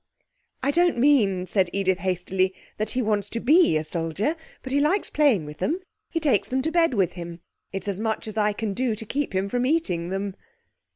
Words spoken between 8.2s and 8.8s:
as I can